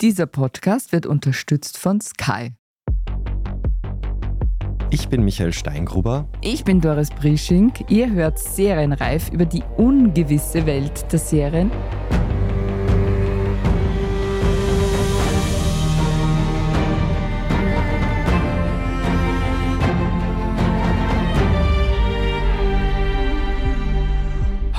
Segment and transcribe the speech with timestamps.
[0.00, 2.52] Dieser Podcast wird unterstützt von Sky.
[4.88, 6.26] Ich bin Michael Steingruber.
[6.40, 7.90] Ich bin Doris Prischink.
[7.90, 11.70] Ihr hört Serienreif über die ungewisse Welt der Serien.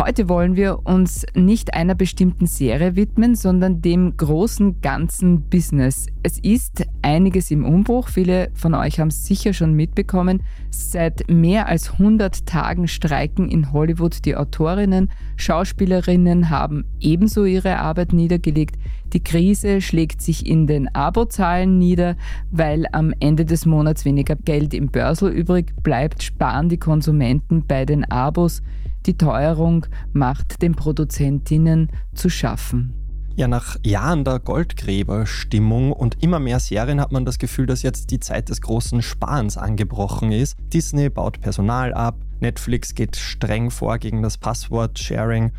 [0.03, 6.07] Heute wollen wir uns nicht einer bestimmten Serie widmen, sondern dem großen ganzen Business.
[6.23, 8.07] Es ist einiges im Umbruch.
[8.07, 10.41] Viele von euch haben es sicher schon mitbekommen.
[10.71, 15.11] Seit mehr als 100 Tagen streiken in Hollywood die Autorinnen.
[15.35, 18.77] Schauspielerinnen haben ebenso ihre Arbeit niedergelegt.
[19.13, 22.15] Die Krise schlägt sich in den Abozahlen nieder,
[22.49, 27.85] weil am Ende des Monats weniger Geld im Börsel übrig bleibt, sparen die Konsumenten bei
[27.85, 28.63] den Abos.
[29.05, 32.93] Die Teuerung macht den Produzentinnen zu schaffen.
[33.35, 38.11] Ja, nach Jahren der Goldgräberstimmung und immer mehr Serien hat man das Gefühl, dass jetzt
[38.11, 40.57] die Zeit des großen Sparens angebrochen ist.
[40.73, 45.51] Disney baut Personal ab, Netflix geht streng vor gegen das Passwort-Sharing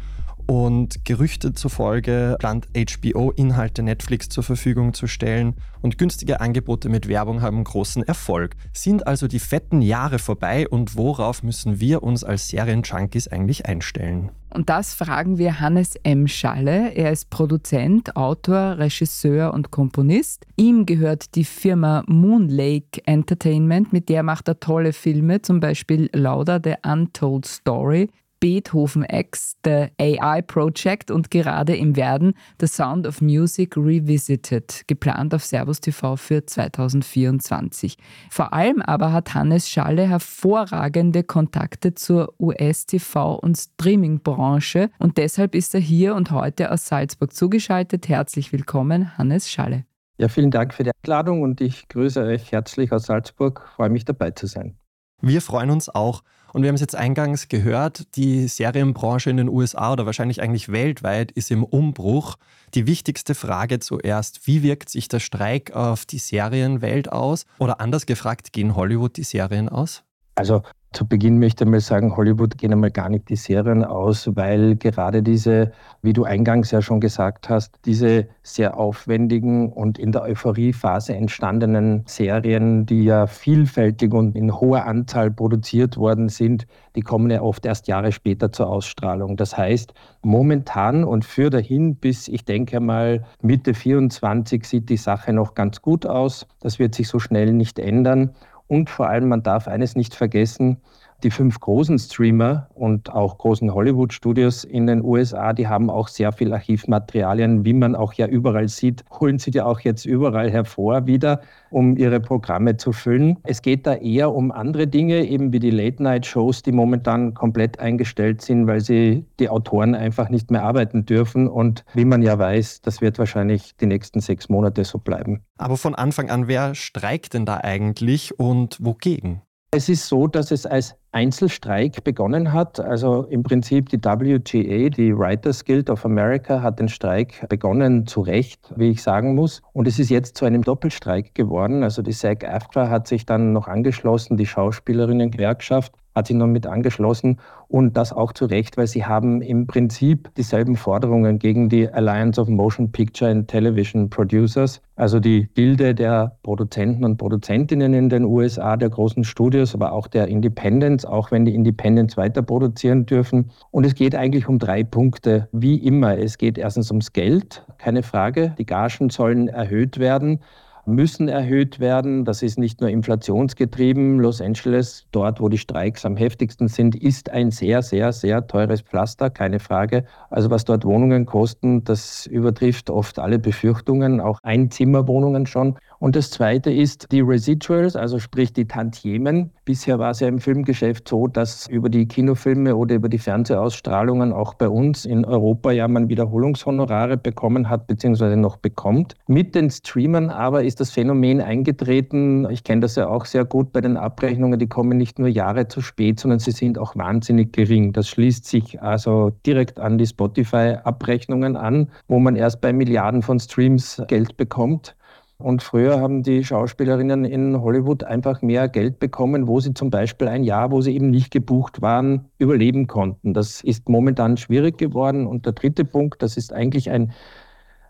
[0.47, 7.09] und Gerüchte zufolge plant HBO Inhalte Netflix zur Verfügung zu stellen und günstige Angebote mit
[7.09, 8.57] Werbung haben großen Erfolg.
[8.73, 14.31] Sind also die fetten Jahre vorbei und worauf müssen wir uns als Serienjunkies eigentlich einstellen?
[14.55, 16.29] Und das fragen wir Hannes M.
[16.29, 16.95] Schalle.
[16.95, 20.47] Er ist Produzent, Autor, Regisseur und Komponist.
[20.57, 26.11] Ihm gehört die Firma Moon Lake Entertainment, mit der macht er tolle Filme, zum Beispiel
[26.13, 28.11] Lauda The Untold Story,
[28.43, 35.33] Beethoven X, The AI Project und gerade im Werden The Sound of Music Revisited, geplant
[35.33, 37.97] auf Servus TV für 2024.
[38.31, 45.73] Vor allem aber hat Hannes Schalle hervorragende Kontakte zur US-TV- und Streaming-Branche und deshalb ist
[45.77, 48.09] er hier und heute aus Salzburg zugeschaltet.
[48.09, 49.85] Herzlich willkommen, Hannes Schalle.
[50.19, 53.69] Ja, vielen Dank für die Einladung und ich grüße euch herzlich aus Salzburg.
[53.77, 54.77] Freue mich dabei zu sein.
[55.21, 56.25] Wir freuen uns auch.
[56.53, 60.71] Und wir haben es jetzt eingangs gehört, die Serienbranche in den USA oder wahrscheinlich eigentlich
[60.71, 62.37] weltweit ist im Umbruch.
[62.75, 67.47] Die wichtigste Frage zuerst, wie wirkt sich der Streik auf die Serienwelt aus?
[67.59, 70.05] Oder anders gefragt, gehen Hollywood die Serien aus?
[70.35, 70.63] Also
[70.93, 74.77] zu Beginn möchte ich mal sagen, Hollywood gehen einmal gar nicht die Serien aus, weil
[74.77, 75.73] gerade diese,
[76.03, 82.03] wie du eingangs ja schon gesagt hast, diese sehr aufwendigen und in der Euphoriephase entstandenen
[82.07, 87.65] Serien, die ja vielfältig und in hoher Anzahl produziert worden sind, die kommen ja oft
[87.65, 89.39] erst Jahre später zur Ausstrahlung.
[89.39, 95.33] Das heißt, momentan und für dahin bis, ich denke mal, Mitte 24 sieht die Sache
[95.33, 96.47] noch ganz gut aus.
[96.61, 98.35] Das wird sich so schnell nicht ändern.
[98.73, 100.79] Und vor allem, man darf eines nicht vergessen,
[101.25, 106.33] die fünf großen Streamer und auch großen Hollywood-Studios in den USA, die haben auch sehr
[106.33, 111.07] viel Archivmaterialien, wie man auch ja überall sieht, holen sie die auch jetzt überall hervor
[111.07, 111.41] wieder,
[111.71, 113.39] um ihre Programme zu füllen.
[113.45, 118.43] Es geht da eher um andere Dinge, eben wie die Late-Night-Shows, die momentan komplett eingestellt
[118.43, 121.49] sind, weil sie die Autoren einfach nicht mehr arbeiten dürfen.
[121.49, 125.43] Und wie man ja weiß, das wird wahrscheinlich die nächsten sechs Monate so bleiben.
[125.59, 129.43] Aber von Anfang an, wer streikt denn da eigentlich und wogegen?
[129.75, 132.81] Es ist so, dass es als Einzelstreik begonnen hat.
[132.81, 138.23] Also im Prinzip die WGA, die Writers Guild of America, hat den Streik begonnen, zu
[138.23, 139.63] Recht, wie ich sagen muss.
[139.75, 141.83] Und es ist jetzt zu einem Doppelstreik geworden.
[141.85, 147.39] Also die SAG-AFTRA hat sich dann noch angeschlossen, die Schauspielerinnen-Gewerkschaft hat sich noch mit angeschlossen
[147.69, 152.41] und das auch zu Recht, weil sie haben im Prinzip dieselben Forderungen gegen die Alliance
[152.41, 158.25] of Motion Picture and Television Producers, also die Gilde der Produzenten und Produzentinnen in den
[158.25, 163.51] USA, der großen Studios, aber auch der Independents, auch wenn die Independents weiter produzieren dürfen.
[163.71, 166.19] Und es geht eigentlich um drei Punkte, wie immer.
[166.19, 168.55] Es geht erstens ums Geld, keine Frage.
[168.59, 170.41] Die Gagen sollen erhöht werden
[170.85, 172.25] müssen erhöht werden.
[172.25, 174.19] Das ist nicht nur inflationsgetrieben.
[174.19, 178.83] Los Angeles, dort wo die Streiks am heftigsten sind, ist ein sehr, sehr, sehr teures
[178.83, 180.05] Pflaster, keine Frage.
[180.31, 185.77] Also was dort Wohnungen kosten, das übertrifft oft alle Befürchtungen, auch Einzimmerwohnungen schon.
[186.03, 189.53] Und das Zweite ist die Residuals, also sprich die Tantiemen.
[189.65, 194.33] Bisher war es ja im Filmgeschäft so, dass über die Kinofilme oder über die Fernsehausstrahlungen
[194.33, 199.15] auch bei uns in Europa ja man Wiederholungshonorare bekommen hat, beziehungsweise noch bekommt.
[199.29, 203.73] Mit den Streamern aber ist das Phänomen eingetreten, ich kenne das ja auch sehr gut
[203.73, 207.53] bei den Abrechnungen, die kommen nicht nur Jahre zu spät, sondern sie sind auch wahnsinnig
[207.53, 207.93] gering.
[207.93, 213.41] Das schließt sich also direkt an die Spotify-Abrechnungen an, wo man erst bei Milliarden von
[213.41, 214.97] Streams Geld bekommt.
[215.43, 220.29] Und früher haben die Schauspielerinnen in Hollywood einfach mehr Geld bekommen, wo sie zum Beispiel
[220.29, 223.35] ein Jahr, wo sie eben nicht gebucht waren, überleben konnten.
[223.35, 225.27] Das ist momentan schwierig geworden.
[225.27, 227.13] Und der dritte Punkt, das ist eigentlich ein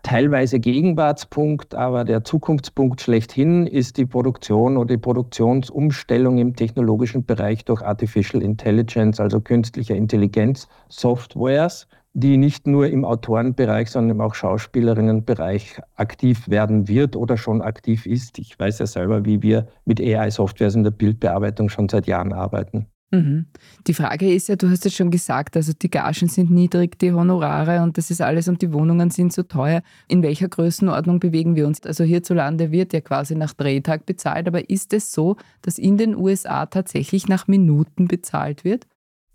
[0.03, 7.65] teilweise Gegenwartspunkt, aber der Zukunftspunkt schlechthin ist die Produktion oder die Produktionsumstellung im technologischen Bereich
[7.65, 15.81] durch Artificial Intelligence, also künstliche Intelligenz, Softwares, die nicht nur im Autorenbereich, sondern auch Schauspielerinnenbereich
[15.95, 18.37] aktiv werden wird oder schon aktiv ist.
[18.37, 22.87] Ich weiß ja selber, wie wir mit AI-Softwares in der Bildbearbeitung schon seit Jahren arbeiten.
[23.13, 23.45] Mhm.
[23.85, 27.13] Die Frage ist ja, du hast es schon gesagt, also die Gagen sind niedrig, die
[27.13, 29.83] Honorare und das ist alles und die Wohnungen sind so teuer.
[30.07, 31.83] In welcher Größenordnung bewegen wir uns?
[31.83, 36.15] Also hierzulande wird ja quasi nach Drehtag bezahlt, aber ist es so, dass in den
[36.15, 38.87] USA tatsächlich nach Minuten bezahlt wird?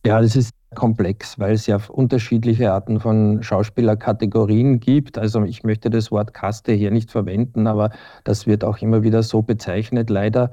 [0.04, 5.18] Ja, das ist komplex, weil es ja unterschiedliche Arten von Schauspielerkategorien gibt.
[5.18, 7.90] Also ich möchte das Wort Kaste hier nicht verwenden, aber
[8.24, 10.50] das wird auch immer wieder so bezeichnet, leider.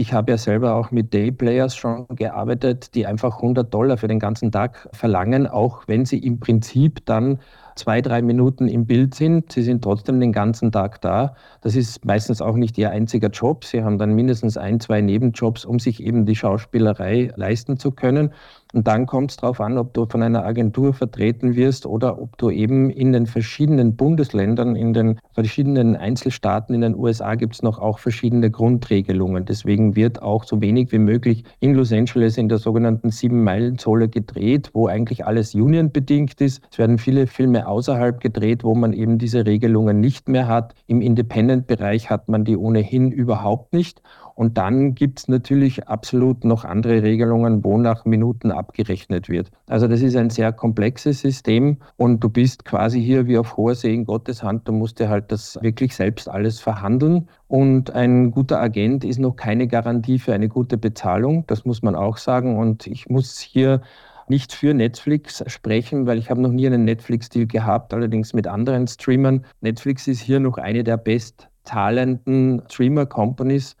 [0.00, 4.20] Ich habe ja selber auch mit Dayplayers schon gearbeitet, die einfach 100 Dollar für den
[4.20, 7.40] ganzen Tag verlangen, auch wenn sie im Prinzip dann
[7.74, 9.50] zwei, drei Minuten im Bild sind.
[9.50, 11.34] Sie sind trotzdem den ganzen Tag da.
[11.62, 13.64] Das ist meistens auch nicht ihr einziger Job.
[13.64, 18.32] Sie haben dann mindestens ein, zwei Nebenjobs, um sich eben die Schauspielerei leisten zu können.
[18.74, 22.36] Und dann kommt es darauf an, ob du von einer Agentur vertreten wirst oder ob
[22.36, 27.62] du eben in den verschiedenen Bundesländern, in den verschiedenen Einzelstaaten in den USA gibt es
[27.62, 29.46] noch auch verschiedene Grundregelungen.
[29.46, 34.70] Deswegen wird auch so wenig wie möglich in Los Angeles in der sogenannten Sieben-Meilen-Zone gedreht,
[34.74, 36.62] wo eigentlich alles unionbedingt ist.
[36.70, 40.74] Es werden viele Filme außerhalb gedreht, wo man eben diese Regelungen nicht mehr hat.
[40.86, 44.02] Im Independent-Bereich hat man die ohnehin überhaupt nicht.
[44.38, 49.50] Und dann gibt es natürlich absolut noch andere Regelungen, wo nach Minuten abgerechnet wird.
[49.68, 53.74] Also das ist ein sehr komplexes System und du bist quasi hier wie auf hoher
[53.74, 54.68] See in Gottes Hand.
[54.68, 57.28] Du musst dir halt das wirklich selbst alles verhandeln.
[57.46, 61.44] Und ein guter Agent ist noch keine Garantie für eine gute Bezahlung.
[61.46, 62.58] Das muss man auch sagen.
[62.58, 63.80] Und ich muss hier
[64.28, 68.86] nicht für Netflix sprechen, weil ich habe noch nie einen Netflix-Deal gehabt, allerdings mit anderen
[68.86, 69.44] Streamern.
[69.60, 73.76] Netflix ist hier noch eine der bestzahlenden Streamer-Companies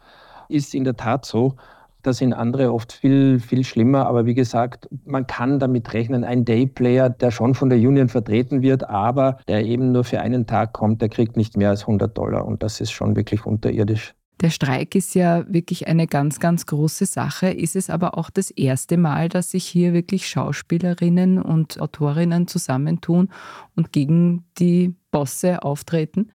[0.48, 1.56] ist in der Tat so.
[2.02, 4.06] Da sind andere oft viel, viel schlimmer.
[4.06, 8.62] Aber wie gesagt, man kann damit rechnen, ein Dayplayer, der schon von der Union vertreten
[8.62, 12.16] wird, aber der eben nur für einen Tag kommt, der kriegt nicht mehr als 100
[12.16, 12.46] Dollar.
[12.46, 14.14] Und das ist schon wirklich unterirdisch.
[14.40, 17.50] Der Streik ist ja wirklich eine ganz, ganz große Sache.
[17.50, 23.30] Ist es aber auch das erste Mal, dass sich hier wirklich Schauspielerinnen und Autorinnen zusammentun
[23.74, 26.30] und gegen die Bosse auftreten?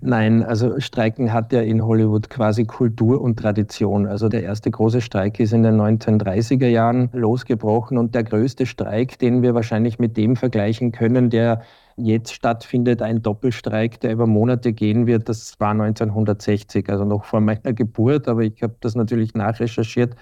[0.00, 4.06] Nein, also Streiken hat ja in Hollywood quasi Kultur und Tradition.
[4.06, 9.18] Also der erste große Streik ist in den 1930er Jahren losgebrochen und der größte Streik,
[9.18, 11.62] den wir wahrscheinlich mit dem vergleichen können, der
[11.96, 17.40] jetzt stattfindet, ein Doppelstreik, der über Monate gehen wird, das war 1960, also noch vor
[17.40, 20.14] meiner Geburt, aber ich habe das natürlich nachrecherchiert.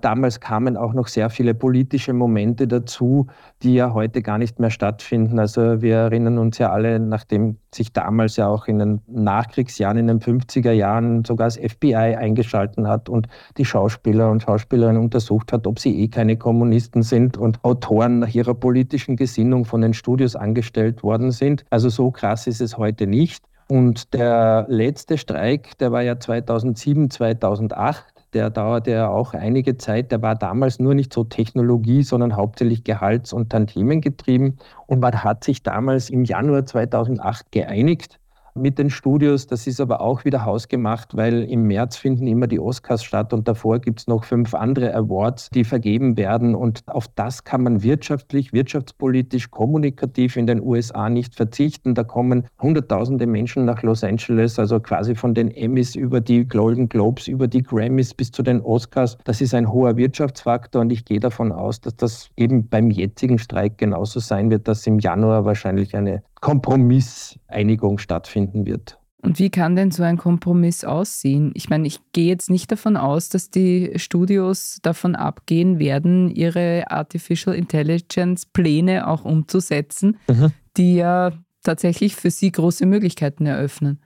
[0.00, 3.26] Damals kamen auch noch sehr viele politische Momente dazu,
[3.62, 5.38] die ja heute gar nicht mehr stattfinden.
[5.38, 10.06] Also wir erinnern uns ja alle, nachdem sich damals ja auch in den Nachkriegsjahren, in
[10.06, 15.66] den 50er Jahren sogar das FBI eingeschalten hat und die Schauspieler und Schauspielerinnen untersucht hat,
[15.66, 20.36] ob sie eh keine Kommunisten sind und Autoren nach ihrer politischen Gesinnung von den Studios
[20.36, 21.64] angestellt worden sind.
[21.70, 23.44] Also so krass ist es heute nicht.
[23.68, 30.12] Und der letzte Streik, der war ja 2007, 2008 der dauerte ja auch einige Zeit.
[30.12, 34.58] Der war damals nur nicht so Technologie, sondern hauptsächlich Gehalts- und Tantiemen getrieben.
[34.86, 38.18] Und man hat sich damals im Januar 2008 geeinigt
[38.58, 39.46] mit den Studios.
[39.46, 43.48] Das ist aber auch wieder hausgemacht, weil im März finden immer die Oscars statt und
[43.48, 46.54] davor gibt es noch fünf andere Awards, die vergeben werden.
[46.54, 51.94] Und auf das kann man wirtschaftlich, wirtschaftspolitisch, kommunikativ in den USA nicht verzichten.
[51.94, 56.88] Da kommen Hunderttausende Menschen nach Los Angeles, also quasi von den Emmys über die Golden
[56.88, 59.16] Globes, über die Grammys bis zu den Oscars.
[59.24, 63.38] Das ist ein hoher Wirtschaftsfaktor und ich gehe davon aus, dass das eben beim jetzigen
[63.38, 68.98] Streik genauso sein wird, dass im Januar wahrscheinlich eine Kompromisseinigung stattfinden wird.
[69.20, 71.50] Und wie kann denn so ein Kompromiss aussehen?
[71.54, 76.90] Ich meine, ich gehe jetzt nicht davon aus, dass die Studios davon abgehen werden, ihre
[76.90, 80.52] Artificial Intelligence Pläne auch umzusetzen, mhm.
[80.76, 81.32] die ja
[81.64, 84.00] tatsächlich für sie große Möglichkeiten eröffnen.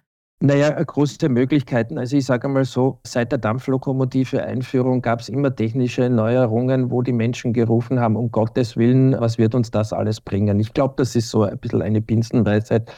[0.45, 1.99] Naja, große Möglichkeiten.
[1.99, 7.13] Also ich sage einmal so, seit der Dampflokomotive-Einführung gab es immer technische Neuerungen, wo die
[7.13, 10.59] Menschen gerufen haben, um Gottes Willen, was wird uns das alles bringen?
[10.59, 12.93] Ich glaube, das ist so ein bisschen eine Binsenweisheit.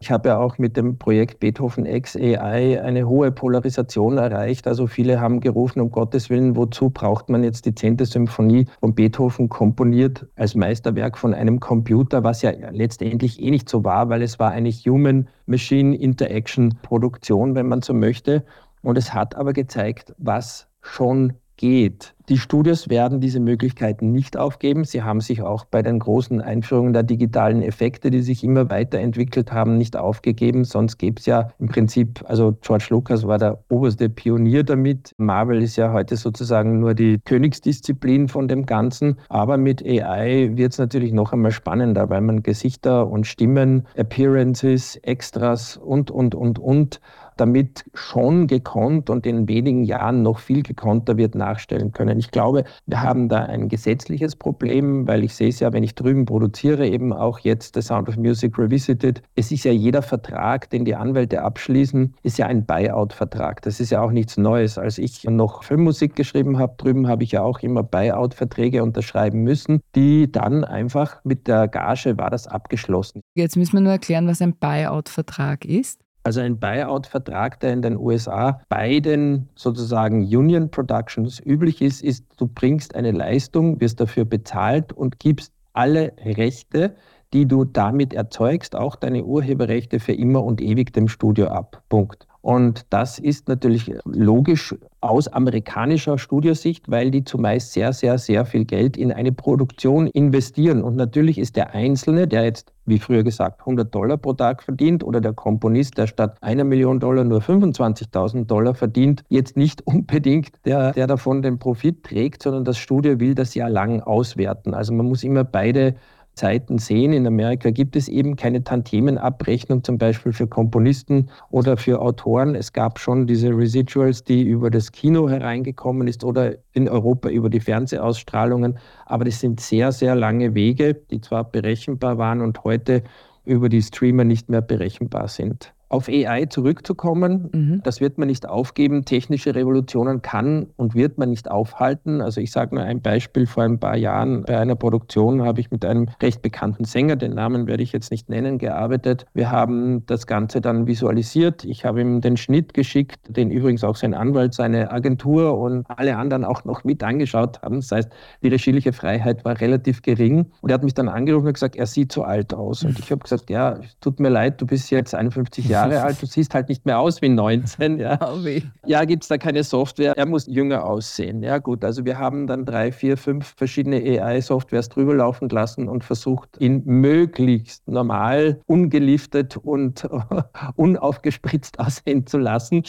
[0.00, 4.66] Ich habe ja auch mit dem Projekt Beethoven X AI eine hohe Polarisation erreicht.
[4.66, 8.04] Also viele haben gerufen, um Gottes Willen, wozu braucht man jetzt die 10.
[8.04, 13.84] Symphonie von Beethoven komponiert als Meisterwerk von einem Computer, was ja letztendlich eh nicht so
[13.84, 18.44] war, weil es war eine Human-Machine-Interaction-Produktion, wenn man so möchte.
[18.82, 22.14] Und es hat aber gezeigt, was schon geht.
[22.28, 24.82] Die Studios werden diese Möglichkeiten nicht aufgeben.
[24.82, 29.52] Sie haben sich auch bei den großen Einführungen der digitalen Effekte, die sich immer weiterentwickelt
[29.52, 30.64] haben, nicht aufgegeben.
[30.64, 35.12] Sonst gäbe es ja im Prinzip, also George Lucas war der oberste Pionier damit.
[35.18, 39.20] Marvel ist ja heute sozusagen nur die Königsdisziplin von dem Ganzen.
[39.28, 44.96] Aber mit AI wird es natürlich noch einmal spannender, weil man Gesichter und Stimmen, Appearances,
[44.96, 47.00] Extras und, und, und, und
[47.36, 52.18] damit schon gekonnt und in wenigen Jahren noch viel gekonnter wird nachstellen können.
[52.18, 55.94] Ich glaube, wir haben da ein gesetzliches Problem, weil ich sehe es ja, wenn ich
[55.94, 59.22] drüben produziere, eben auch jetzt The Sound of Music Revisited.
[59.34, 63.62] Es ist ja jeder Vertrag, den die Anwälte abschließen, ist ja ein Buyout-Vertrag.
[63.62, 64.78] Das ist ja auch nichts Neues.
[64.78, 69.80] Als ich noch Filmmusik geschrieben habe, drüben habe ich ja auch immer Buyout-Verträge unterschreiben müssen,
[69.94, 73.20] die dann einfach mit der Gage war das abgeschlossen.
[73.34, 76.05] Jetzt müssen wir nur erklären, was ein Buyout-Vertrag ist.
[76.26, 82.24] Also ein Buyout-Vertrag, der in den USA bei den sozusagen Union Productions üblich ist, ist,
[82.36, 86.96] du bringst eine Leistung, wirst dafür bezahlt und gibst alle Rechte,
[87.32, 91.80] die du damit erzeugst, auch deine Urheberrechte für immer und ewig dem Studio ab.
[91.88, 92.26] Punkt.
[92.40, 94.74] Und das ist natürlich logisch
[95.10, 100.82] aus amerikanischer Studiosicht, weil die zumeist sehr, sehr, sehr viel Geld in eine Produktion investieren.
[100.82, 105.04] Und natürlich ist der Einzelne, der jetzt, wie früher gesagt, 100 Dollar pro Tag verdient
[105.04, 110.52] oder der Komponist, der statt einer Million Dollar nur 25.000 Dollar verdient, jetzt nicht unbedingt
[110.64, 114.74] der, der davon den Profit trägt, sondern das Studio will das ja lang auswerten.
[114.74, 115.96] Also man muss immer beide
[116.36, 117.12] Zeiten sehen.
[117.12, 122.54] In Amerika gibt es eben keine Tantiemenabrechnung, zum Beispiel für Komponisten oder für Autoren.
[122.54, 127.50] Es gab schon diese Residuals, die über das Kino hereingekommen ist oder in Europa über
[127.50, 128.78] die Fernsehausstrahlungen.
[129.06, 133.02] Aber das sind sehr, sehr lange Wege, die zwar berechenbar waren und heute
[133.44, 137.80] über die Streamer nicht mehr berechenbar sind auf AI zurückzukommen, mhm.
[137.84, 139.04] das wird man nicht aufgeben.
[139.04, 142.20] Technische Revolutionen kann und wird man nicht aufhalten.
[142.20, 143.46] Also ich sage nur ein Beispiel.
[143.46, 147.34] Vor ein paar Jahren bei einer Produktion habe ich mit einem recht bekannten Sänger, den
[147.34, 149.26] Namen werde ich jetzt nicht nennen, gearbeitet.
[149.32, 151.64] Wir haben das Ganze dann visualisiert.
[151.64, 156.16] Ich habe ihm den Schnitt geschickt, den übrigens auch sein Anwalt, seine Agentur und alle
[156.16, 157.76] anderen auch noch mit angeschaut haben.
[157.76, 158.10] Das heißt,
[158.42, 160.46] die regieliche Freiheit war relativ gering.
[160.62, 162.82] Und er hat mich dann angerufen und gesagt, er sieht zu alt aus.
[162.82, 166.20] Und ich habe gesagt, ja, tut mir leid, du bist jetzt 51 Jahre Jahre alt,
[166.20, 167.98] du siehst halt nicht mehr aus wie 19.
[167.98, 168.18] Ja,
[168.86, 170.16] ja gibt es da keine Software?
[170.16, 171.42] Er muss jünger aussehen.
[171.42, 176.04] Ja, gut, also wir haben dann drei, vier, fünf verschiedene AI-Softwares drüber laufen lassen und
[176.04, 180.08] versucht, ihn möglichst normal, ungeliftet und
[180.76, 182.82] unaufgespritzt aussehen zu lassen.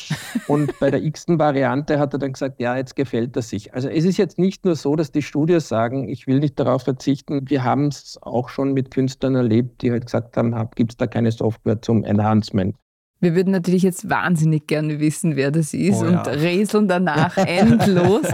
[0.48, 3.74] Und bei der x-ten Variante hat er dann gesagt, ja, jetzt gefällt er sich.
[3.74, 6.84] Also es ist jetzt nicht nur so, dass die Studios sagen, ich will nicht darauf
[6.84, 7.50] verzichten.
[7.50, 11.08] Wir haben es auch schon mit Künstlern erlebt, die halt gesagt haben, gibt es da
[11.08, 12.75] keine Software zum Enhancement.
[13.20, 16.20] Wir würden natürlich jetzt wahnsinnig gerne wissen, wer das ist oh, ja.
[16.20, 18.28] und rätseln danach endlos.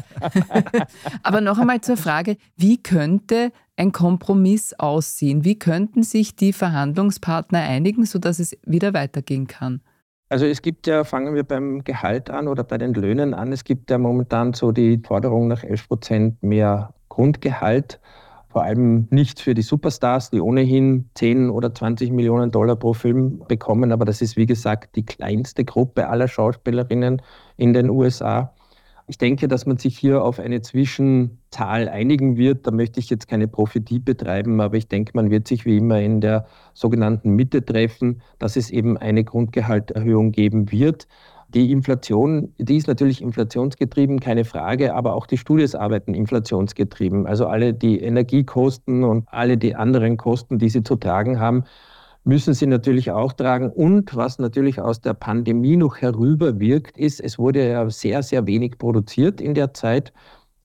[1.24, 5.46] Aber noch einmal zur Frage, wie könnte ein Kompromiss aussehen?
[5.46, 9.82] Wie könnten sich die Verhandlungspartner einigen, sodass es wieder weitergehen kann?
[10.30, 13.64] Also es gibt ja, fangen wir beim Gehalt an oder bei den Löhnen an, es
[13.64, 18.00] gibt ja momentan so die Forderung nach 11 Prozent mehr Grundgehalt
[18.54, 23.44] vor allem nicht für die Superstars, die ohnehin 10 oder 20 Millionen Dollar pro Film
[23.48, 27.22] bekommen, aber das ist wie gesagt die kleinste Gruppe aller Schauspielerinnen
[27.58, 28.54] in den USA.
[29.08, 32.66] Ich denke, dass man sich hier auf eine Zwischenzahl einigen wird.
[32.66, 36.00] Da möchte ich jetzt keine Prophetie betreiben, aber ich denke, man wird sich wie immer
[36.00, 41.08] in der sogenannten Mitte treffen, dass es eben eine Grundgehalterhöhung geben wird.
[41.54, 47.28] Die Inflation, die ist natürlich inflationsgetrieben, keine Frage, aber auch die Studios arbeiten inflationsgetrieben.
[47.28, 51.64] Also alle die Energiekosten und alle die anderen Kosten, die sie zu tragen haben,
[52.24, 53.70] müssen sie natürlich auch tragen.
[53.70, 58.80] Und was natürlich aus der Pandemie noch herüberwirkt, ist, es wurde ja sehr, sehr wenig
[58.80, 60.12] produziert in der Zeit.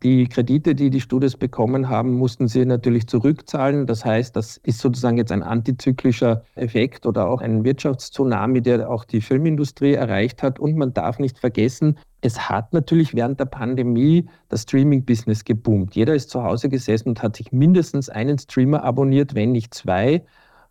[0.05, 3.85] Die Kredite, die die Studios bekommen haben, mussten sie natürlich zurückzahlen.
[3.87, 9.05] Das heißt, das ist sozusagen jetzt ein antizyklischer Effekt oder auch ein Wirtschaftstsunami, der auch
[9.05, 10.61] die Filmindustrie erreicht hat.
[10.61, 15.97] Und man darf nicht vergessen, es hat natürlich während der Pandemie das Streaming-Business geboomt.
[15.97, 20.25] Jeder ist zu Hause gesessen und hat sich mindestens einen Streamer abonniert, wenn nicht zwei.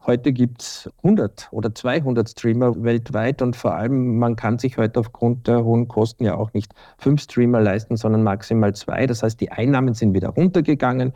[0.06, 5.00] Heute gibt es 100 oder 200 Streamer weltweit und vor allem, man kann sich heute
[5.02, 9.06] aufgrund der hohen Kosten ja auch nicht fünf Streamer leisten, sondern maximal zwei.
[9.06, 11.14] Das heißt, die Einnahmen sind wieder runtergegangen.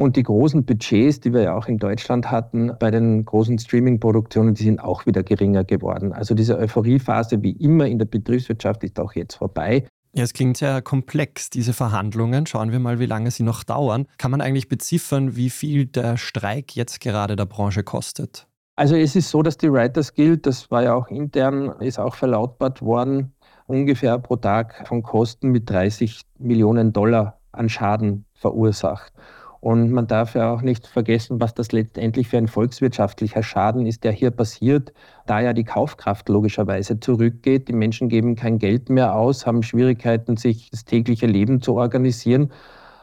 [0.00, 4.54] Und die großen Budgets, die wir ja auch in Deutschland hatten, bei den großen Streaming-Produktionen,
[4.54, 6.12] die sind auch wieder geringer geworden.
[6.12, 9.86] Also diese Euphoriephase, wie immer in der Betriebswirtschaft, ist auch jetzt vorbei.
[10.18, 12.44] Ja, es klingt sehr komplex, diese Verhandlungen.
[12.44, 14.08] Schauen wir mal, wie lange sie noch dauern.
[14.18, 18.48] Kann man eigentlich beziffern, wie viel der Streik jetzt gerade der Branche kostet?
[18.74, 22.16] Also es ist so, dass die Writers Guild, das war ja auch intern, ist auch
[22.16, 23.32] verlautbart worden,
[23.68, 29.12] ungefähr pro Tag von Kosten mit 30 Millionen Dollar an Schaden verursacht.
[29.60, 34.04] Und man darf ja auch nicht vergessen, was das letztendlich für ein volkswirtschaftlicher Schaden ist,
[34.04, 34.92] der hier passiert,
[35.26, 37.68] da ja die Kaufkraft logischerweise zurückgeht.
[37.68, 42.52] Die Menschen geben kein Geld mehr aus, haben Schwierigkeiten, sich das tägliche Leben zu organisieren.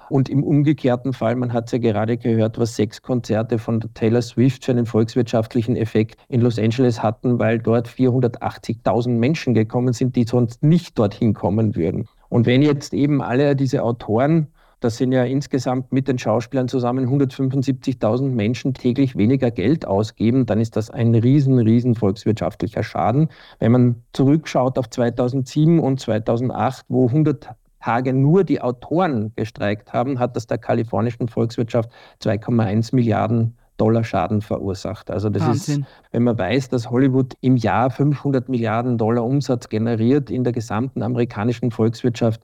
[0.09, 4.21] Und im umgekehrten Fall, man hat es ja gerade gehört, was sechs Konzerte von Taylor
[4.21, 10.15] Swift für einen volkswirtschaftlichen Effekt in Los Angeles hatten, weil dort 480.000 Menschen gekommen sind,
[10.15, 12.07] die sonst nicht dorthin kommen würden.
[12.29, 14.47] Und wenn jetzt eben alle diese Autoren
[14.79, 20.59] das sind ja insgesamt mit den Schauspielern zusammen 175.000 Menschen täglich weniger Geld ausgeben, dann
[20.59, 23.29] ist das ein riesen, riesen volkswirtschaftlicher Schaden.
[23.59, 27.49] Wenn man zurückschaut auf 2007 und 2008, wo 100
[27.81, 31.89] Tage nur die Autoren gestreikt haben, hat das der kalifornischen Volkswirtschaft
[32.23, 35.11] 2,1 Milliarden Dollar Schaden verursacht.
[35.11, 35.81] Also das Wahnsinn.
[35.81, 40.53] ist, wenn man weiß, dass Hollywood im Jahr 500 Milliarden Dollar Umsatz generiert in der
[40.53, 42.41] gesamten amerikanischen Volkswirtschaft,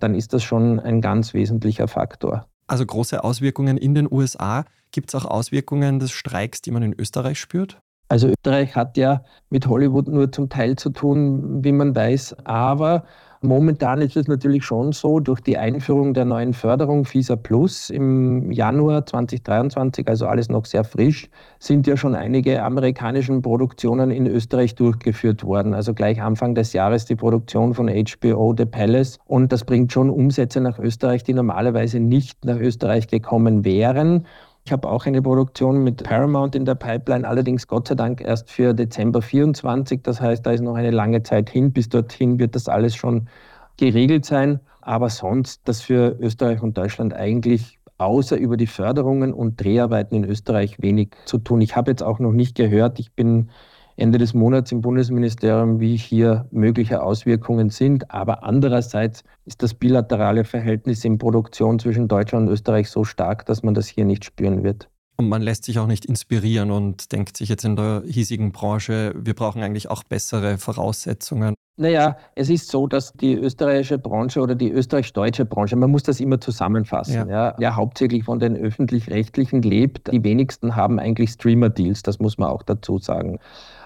[0.00, 2.46] dann ist das schon ein ganz wesentlicher Faktor.
[2.66, 4.64] Also große Auswirkungen in den USA.
[4.90, 7.80] Gibt es auch Auswirkungen des Streiks, die man in Österreich spürt?
[8.08, 13.04] Also Österreich hat ja mit Hollywood nur zum Teil zu tun, wie man weiß, aber
[13.44, 18.50] Momentan ist es natürlich schon so, durch die Einführung der neuen Förderung FISA Plus im
[18.50, 24.76] Januar 2023, also alles noch sehr frisch, sind ja schon einige amerikanische Produktionen in Österreich
[24.76, 25.74] durchgeführt worden.
[25.74, 29.18] Also gleich Anfang des Jahres die Produktion von HBO The Palace.
[29.26, 34.24] Und das bringt schon Umsätze nach Österreich, die normalerweise nicht nach Österreich gekommen wären.
[34.66, 38.50] Ich habe auch eine Produktion mit Paramount in der Pipeline, allerdings Gott sei Dank erst
[38.50, 40.02] für Dezember 24.
[40.02, 41.70] Das heißt, da ist noch eine lange Zeit hin.
[41.70, 43.28] Bis dorthin wird das alles schon
[43.76, 44.60] geregelt sein.
[44.80, 50.24] Aber sonst, dass für Österreich und Deutschland eigentlich außer über die Förderungen und Dreharbeiten in
[50.24, 51.60] Österreich wenig zu tun.
[51.60, 53.50] Ich habe jetzt auch noch nicht gehört, ich bin
[53.96, 58.10] Ende des Monats im Bundesministerium, wie hier mögliche Auswirkungen sind.
[58.10, 63.62] Aber andererseits ist das bilaterale Verhältnis in Produktion zwischen Deutschland und Österreich so stark, dass
[63.62, 64.88] man das hier nicht spüren wird.
[65.16, 69.14] Und man lässt sich auch nicht inspirieren und denkt sich jetzt in der hiesigen Branche,
[69.16, 71.54] wir brauchen eigentlich auch bessere Voraussetzungen.
[71.76, 76.20] Naja, es ist so, dass die österreichische Branche oder die österreichisch-deutsche Branche, man muss das
[76.20, 77.48] immer zusammenfassen, ja.
[77.48, 80.12] ja, ja hauptsächlich von den öffentlich-rechtlichen lebt.
[80.12, 83.40] Die wenigsten haben eigentlich Streamer-Deals, das muss man auch dazu sagen.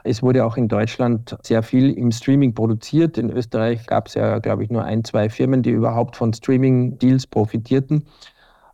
[0.05, 3.19] Es wurde auch in Deutschland sehr viel im Streaming produziert.
[3.19, 7.27] In Österreich gab es ja, glaube ich, nur ein, zwei Firmen, die überhaupt von Streaming-Deals
[7.27, 8.05] profitierten.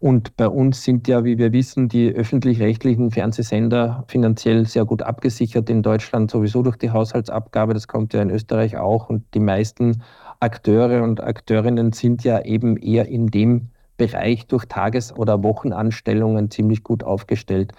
[0.01, 5.71] Und bei uns sind ja, wie wir wissen, die öffentlich-rechtlichen Fernsehsender finanziell sehr gut abgesichert.
[5.71, 7.73] In Deutschland sowieso durch die Haushaltsabgabe.
[7.73, 9.09] Das kommt ja in Österreich auch.
[9.09, 10.03] Und die meisten
[10.41, 16.83] Akteure und Akteurinnen sind ja eben eher in dem Bereich durch Tages- oder Wochenanstellungen ziemlich
[16.83, 17.73] gut aufgestellt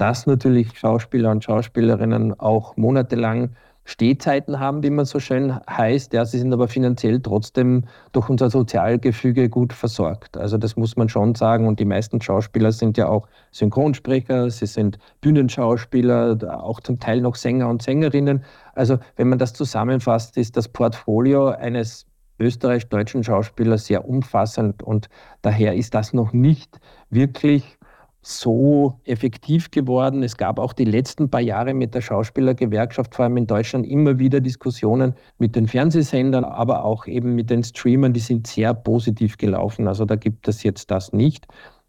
[0.00, 3.50] dass natürlich Schauspieler und Schauspielerinnen auch monatelang
[3.84, 6.12] Stehzeiten haben, wie man so schön heißt.
[6.12, 10.36] Ja, sie sind aber finanziell trotzdem durch unser Sozialgefüge gut versorgt.
[10.36, 11.66] Also das muss man schon sagen.
[11.66, 17.34] Und die meisten Schauspieler sind ja auch Synchronsprecher, sie sind Bühnenschauspieler, auch zum Teil noch
[17.34, 18.44] Sänger und Sängerinnen.
[18.74, 22.06] Also wenn man das zusammenfasst, ist das Portfolio eines
[22.38, 25.10] österreich-deutschen Schauspielers sehr umfassend und
[25.42, 27.76] daher ist das noch nicht wirklich
[28.22, 30.22] so effektiv geworden.
[30.22, 34.18] Es gab auch die letzten paar Jahre mit der Schauspielergewerkschaft, vor allem in Deutschland, immer
[34.18, 39.38] wieder Diskussionen mit den Fernsehsendern, aber auch eben mit den Streamern, die sind sehr positiv
[39.38, 39.88] gelaufen.
[39.88, 41.46] Also da gibt es jetzt das nicht.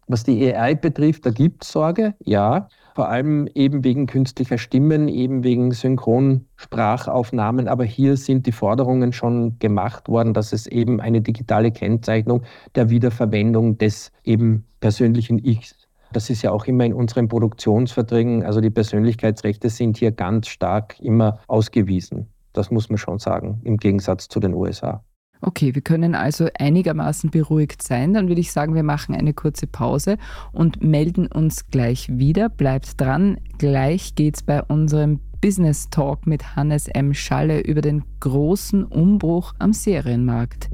[0.08, 2.68] Was die AI betrifft, da gibt es Sorge, ja.
[2.94, 7.66] Vor allem eben wegen künstlicher Stimmen, eben wegen Synchronsprachaufnahmen.
[7.66, 12.42] Aber hier sind die Forderungen schon gemacht worden, dass es eben eine digitale Kennzeichnung
[12.74, 15.81] der Wiederverwendung des eben persönlichen Ichs
[16.12, 18.44] das ist ja auch immer in unseren Produktionsverträgen.
[18.44, 22.28] Also die Persönlichkeitsrechte sind hier ganz stark immer ausgewiesen.
[22.52, 25.02] Das muss man schon sagen, im Gegensatz zu den USA.
[25.44, 28.14] Okay, wir können also einigermaßen beruhigt sein.
[28.14, 30.16] Dann würde ich sagen, wir machen eine kurze Pause
[30.52, 32.48] und melden uns gleich wieder.
[32.48, 33.40] Bleibt dran.
[33.58, 37.12] Gleich geht es bei unserem Business Talk mit Hannes M.
[37.12, 40.70] Schalle über den großen Umbruch am Serienmarkt.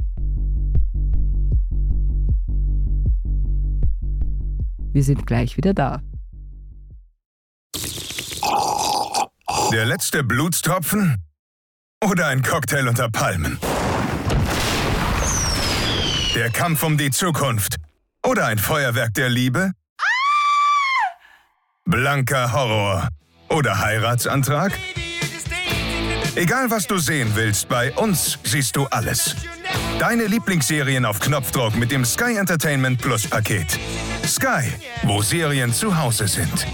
[4.92, 6.02] Wir sind gleich wieder da.
[9.72, 11.16] Der letzte Blutstropfen?
[12.02, 13.58] Oder ein Cocktail unter Palmen?
[16.34, 17.76] Der Kampf um die Zukunft?
[18.24, 19.72] Oder ein Feuerwerk der Liebe?
[21.84, 23.08] Blanker Horror?
[23.50, 24.72] Oder Heiratsantrag?
[26.34, 29.34] Egal was du sehen willst, bei uns siehst du alles.
[29.98, 33.78] Deine Lieblingsserien auf Knopfdruck mit dem Sky Entertainment Plus Paket.
[34.24, 34.62] Sky,
[35.02, 36.66] wo Serien zu Hause sind.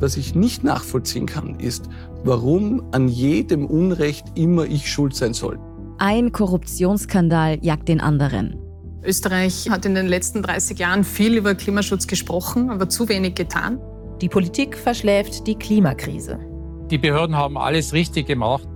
[0.00, 1.88] Was ich nicht nachvollziehen kann, ist,
[2.22, 5.58] warum an jedem Unrecht immer ich schuld sein soll.
[5.98, 8.56] Ein Korruptionsskandal jagt den anderen.
[9.02, 13.80] Österreich hat in den letzten 30 Jahren viel über Klimaschutz gesprochen, aber zu wenig getan.
[14.20, 16.38] Die Politik verschläft die Klimakrise.
[16.90, 18.66] Die Behörden haben alles richtig gemacht.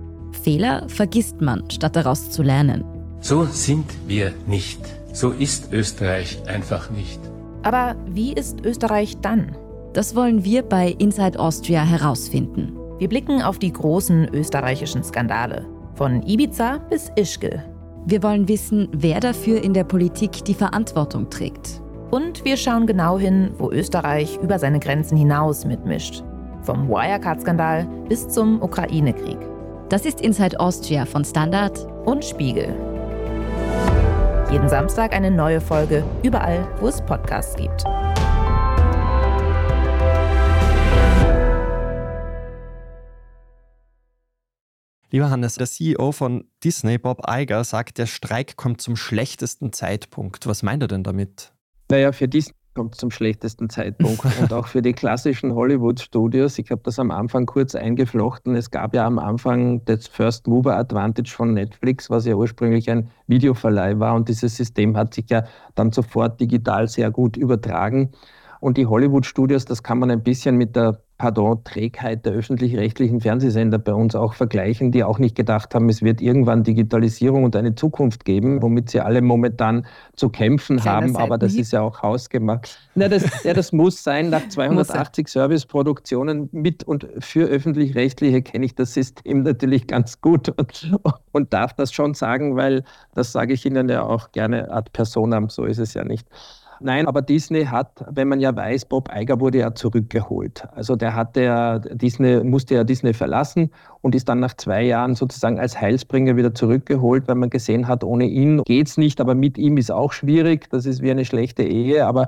[0.43, 2.83] Fehler vergisst man, statt daraus zu lernen.
[3.21, 4.79] So sind wir nicht.
[5.13, 7.19] So ist Österreich einfach nicht.
[7.63, 9.55] Aber wie ist Österreich dann?
[9.93, 12.75] Das wollen wir bei Inside Austria herausfinden.
[12.99, 15.65] Wir blicken auf die großen österreichischen Skandale.
[15.95, 17.63] Von Ibiza bis Ischgl.
[18.05, 21.81] Wir wollen wissen, wer dafür in der Politik die Verantwortung trägt.
[22.11, 26.23] Und wir schauen genau hin, wo Österreich über seine Grenzen hinaus mitmischt.
[26.63, 29.37] Vom Wirecard-Skandal bis zum Ukraine-Krieg.
[29.89, 32.73] Das ist Inside Austria von Standard und Spiegel.
[34.49, 37.83] Jeden Samstag eine neue Folge, überall, wo es Podcasts gibt.
[45.11, 50.47] Lieber Hannes, der CEO von Disney, Bob Iger, sagt, der Streik kommt zum schlechtesten Zeitpunkt.
[50.47, 51.51] Was meint er denn damit?
[51.91, 56.57] Naja, für Disney kommt zum schlechtesten Zeitpunkt und auch für die klassischen Hollywood-Studios.
[56.59, 58.55] Ich habe das am Anfang kurz eingeflochten.
[58.55, 63.09] Es gab ja am Anfang das First Mover Advantage von Netflix, was ja ursprünglich ein
[63.27, 65.43] Videoverleih war und dieses System hat sich ja
[65.75, 68.11] dann sofort digital sehr gut übertragen.
[68.59, 73.77] Und die Hollywood-Studios, das kann man ein bisschen mit der pardon, Trägheit der öffentlich-rechtlichen Fernsehsender
[73.77, 77.75] bei uns auch vergleichen, die auch nicht gedacht haben, es wird irgendwann Digitalisierung und eine
[77.75, 81.15] Zukunft geben, womit sie alle momentan zu kämpfen Kleiner haben.
[81.15, 82.77] Aber das ist ja auch hausgemacht.
[82.95, 84.29] Na, das, ja, das muss sein.
[84.29, 90.97] Nach 280 Serviceproduktionen mit und für öffentlich-rechtliche kenne ich das System natürlich ganz gut und,
[91.31, 95.49] und darf das schon sagen, weil das sage ich Ihnen ja auch gerne ad personam,
[95.49, 96.27] so ist es ja nicht.
[96.83, 100.67] Nein, aber Disney hat, wenn man ja weiß, Bob Iger wurde ja zurückgeholt.
[100.73, 105.15] Also der hatte ja, Disney, musste ja Disney verlassen und ist dann nach zwei Jahren
[105.15, 109.33] sozusagen als Heilsbringer wieder zurückgeholt, weil man gesehen hat, ohne ihn geht es nicht, aber
[109.33, 110.69] mit ihm ist auch schwierig.
[110.71, 112.27] Das ist wie eine schlechte Ehe, aber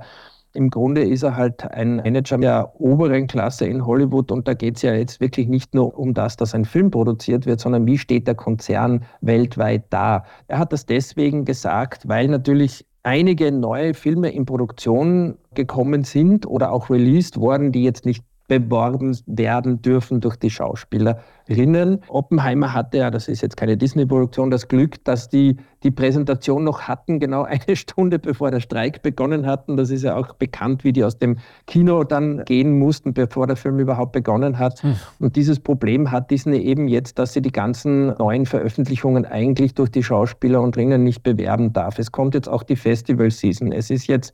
[0.54, 4.78] im Grunde ist er halt ein Manager der oberen Klasse in Hollywood und da geht
[4.78, 7.98] es ja jetzt wirklich nicht nur um das, dass ein Film produziert wird, sondern wie
[7.98, 10.24] steht der Konzern weltweit da.
[10.48, 16.72] Er hat das deswegen gesagt, weil natürlich einige neue Filme in Produktion gekommen sind oder
[16.72, 22.04] auch released worden, die jetzt nicht beworben werden dürfen durch die Schauspielerinnen.
[22.08, 26.82] Oppenheimer hatte ja, das ist jetzt keine Disney-Produktion, das Glück, dass die die Präsentation noch
[26.82, 29.78] hatten, genau eine Stunde bevor der Streik begonnen hatten.
[29.78, 33.56] Das ist ja auch bekannt, wie die aus dem Kino dann gehen mussten, bevor der
[33.56, 34.82] Film überhaupt begonnen hat.
[34.84, 34.96] Hm.
[35.20, 39.92] Und dieses Problem hat Disney eben jetzt, dass sie die ganzen neuen Veröffentlichungen eigentlich durch
[39.92, 42.00] die Schauspieler und Rinnen nicht bewerben darf.
[42.00, 43.72] Es kommt jetzt auch die Festival-Season.
[43.72, 44.34] Es ist jetzt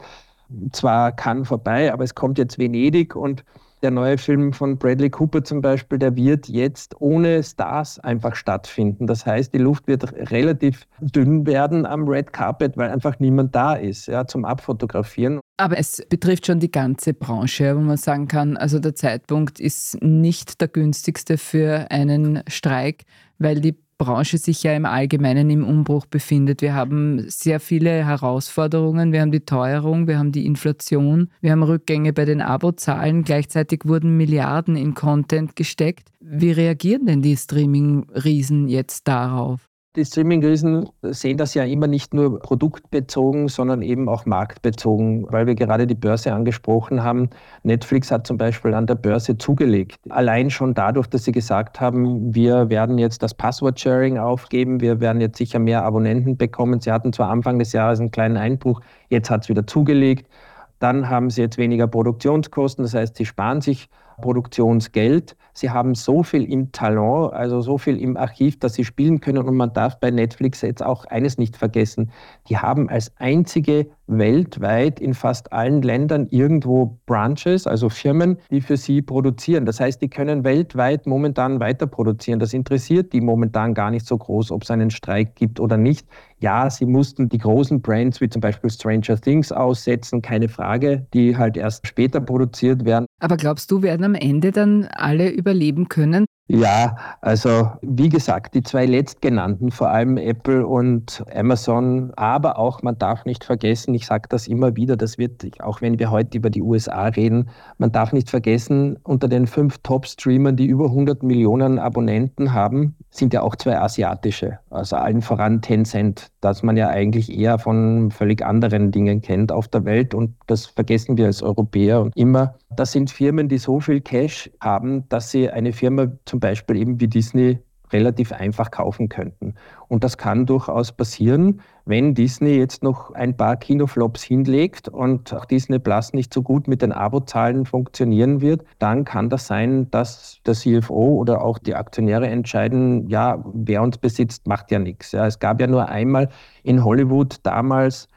[0.71, 3.43] zwar kann vorbei, aber es kommt jetzt Venedig und
[3.81, 9.07] der neue Film von Bradley Cooper zum Beispiel, der wird jetzt ohne Stars einfach stattfinden.
[9.07, 13.73] Das heißt, die Luft wird relativ dünn werden am Red Carpet, weil einfach niemand da
[13.73, 15.39] ist ja, zum Abfotografieren.
[15.57, 20.01] Aber es betrifft schon die ganze Branche, wo man sagen kann, also der Zeitpunkt ist
[20.01, 23.03] nicht der günstigste für einen Streik,
[23.37, 26.63] weil die Branche sich ja im Allgemeinen im Umbruch befindet.
[26.63, 29.11] Wir haben sehr viele Herausforderungen.
[29.11, 33.23] Wir haben die Teuerung, wir haben die Inflation, wir haben Rückgänge bei den Abozahlen.
[33.23, 36.09] Gleichzeitig wurden Milliarden in Content gesteckt.
[36.19, 39.70] Wie reagieren denn die Streaming-Riesen jetzt darauf?
[39.97, 45.55] Die Streaming-Riesen sehen das ja immer nicht nur produktbezogen, sondern eben auch marktbezogen, weil wir
[45.55, 47.29] gerade die Börse angesprochen haben.
[47.63, 49.99] Netflix hat zum Beispiel an der Börse zugelegt.
[50.07, 55.19] Allein schon dadurch, dass sie gesagt haben, wir werden jetzt das Passwort-Sharing aufgeben, wir werden
[55.19, 56.79] jetzt sicher mehr Abonnenten bekommen.
[56.79, 60.31] Sie hatten zwar Anfang des Jahres einen kleinen Einbruch, jetzt hat es wieder zugelegt.
[60.79, 63.89] Dann haben sie jetzt weniger Produktionskosten, das heißt, sie sparen sich
[64.21, 65.35] Produktionsgeld.
[65.53, 69.39] Sie haben so viel im Talent, also so viel im Archiv, dass sie spielen können.
[69.39, 72.11] Und man darf bei Netflix jetzt auch eines nicht vergessen.
[72.47, 78.77] Die haben als einzige weltweit in fast allen Ländern irgendwo Branches, also Firmen, die für
[78.77, 79.65] sie produzieren.
[79.65, 82.39] Das heißt, die können weltweit momentan weiter produzieren.
[82.39, 86.07] Das interessiert die momentan gar nicht so groß, ob es einen Streik gibt oder nicht.
[86.39, 91.37] Ja, sie mussten die großen Brands wie zum Beispiel Stranger Things aussetzen, keine Frage, die
[91.37, 93.05] halt erst später produziert werden.
[93.21, 96.25] Aber glaubst du, werden am Ende dann alle überleben können?
[96.47, 102.97] Ja, also wie gesagt, die zwei letztgenannten, vor allem Apple und Amazon, aber auch, man
[102.97, 106.49] darf nicht vergessen, ich sage das immer wieder, das wird, auch wenn wir heute über
[106.49, 111.79] die USA reden, man darf nicht vergessen, unter den fünf Top-Streamern, die über 100 Millionen
[111.79, 117.31] Abonnenten haben, sind ja auch zwei asiatische, also allen voran Tencent, das man ja eigentlich
[117.31, 120.13] eher von völlig anderen Dingen kennt auf der Welt.
[120.13, 125.07] Und das vergessen wir als Europäer immer Das sind Firmen, die so viel Cash haben,
[125.09, 127.59] dass sie eine Firma zum Beispiel eben wie Disney
[127.91, 129.55] relativ einfach kaufen könnten.
[129.87, 135.45] Und das kann durchaus passieren, wenn Disney jetzt noch ein paar Kinoflops hinlegt und auch
[135.45, 140.39] Disney Plus nicht so gut mit den Abozahlen funktionieren wird, dann kann das sein, dass
[140.45, 145.11] der CFO oder auch die Aktionäre entscheiden, ja, wer uns besitzt, macht ja nichts.
[145.11, 146.29] Ja, es gab ja nur einmal
[146.63, 148.07] in Hollywood damals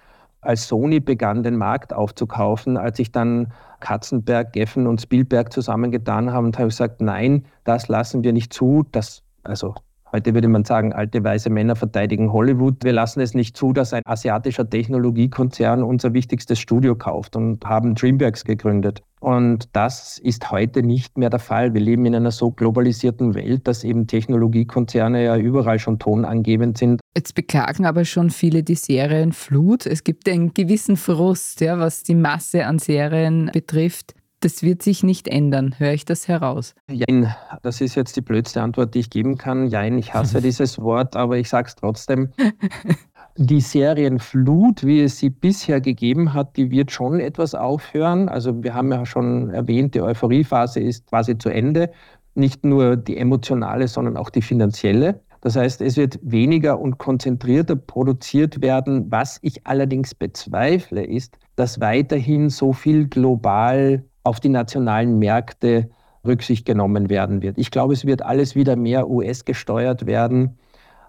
[0.45, 6.47] als Sony begann, den Markt aufzukaufen, als sich dann Katzenberg, Geffen und Spielberg zusammengetan haben,
[6.47, 9.75] und habe gesagt, nein, das lassen wir nicht zu, das also
[10.15, 12.85] Heute würde man sagen, alte weiße Männer verteidigen Hollywood.
[12.85, 17.97] Wir lassen es nicht zu, dass ein asiatischer Technologiekonzern unser wichtigstes Studio kauft und haben
[17.97, 19.03] Dreamworks gegründet.
[19.25, 21.73] Und das ist heute nicht mehr der Fall.
[21.73, 27.01] Wir leben in einer so globalisierten Welt, dass eben Technologiekonzerne ja überall schon tonangebend sind.
[27.17, 29.87] Jetzt beklagen aber schon viele die Serienflut.
[29.87, 34.15] Es gibt einen gewissen Frust, ja, was die Masse an Serien betrifft.
[34.41, 35.75] Das wird sich nicht ändern.
[35.79, 36.75] Höre ich das heraus?
[36.91, 39.69] Jein, das ist jetzt die blödste Antwort, die ich geben kann.
[39.69, 42.31] Jein, ich hasse dieses Wort, aber ich sage es trotzdem.
[43.37, 48.29] Die Serienflut, wie es sie bisher gegeben hat, die wird schon etwas aufhören.
[48.29, 51.91] Also wir haben ja schon erwähnt, die Euphoriephase ist quasi zu Ende.
[52.37, 55.21] Nicht nur die emotionale, sondern auch die finanzielle.
[55.41, 59.11] Das heißt, es wird weniger und konzentrierter produziert werden.
[59.11, 65.91] Was ich allerdings bezweifle, ist, dass weiterhin so viel global auf die nationalen Märkte
[66.25, 67.59] Rücksicht genommen werden wird.
[67.59, 70.57] Ich glaube, es wird alles wieder mehr US gesteuert werden